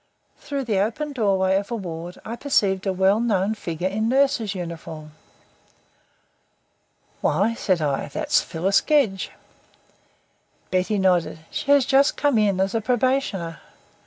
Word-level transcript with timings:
Through 0.39 0.63
the 0.63 0.79
open 0.79 1.13
doorway 1.13 1.57
of 1.57 1.69
a 1.69 1.75
ward 1.75 2.17
I 2.25 2.35
perceived 2.35 2.87
a 2.87 2.91
well 2.91 3.19
known 3.19 3.53
figure 3.53 3.87
in 3.87 4.09
nurse's 4.09 4.55
uniform. 4.55 5.11
"Why," 7.21 7.53
said 7.53 7.83
I, 7.83 8.07
"there's 8.07 8.41
Phyllis 8.41 8.81
Gedge." 8.81 9.29
Betty 10.71 10.97
nodded. 10.97 11.41
"She 11.51 11.69
has 11.69 11.85
just 11.85 12.17
come 12.17 12.39
in 12.39 12.59
as 12.59 12.73
a 12.73 12.81
probationer." 12.81 13.59